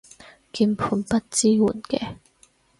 [0.51, 2.15] 鍵盤不支援嘅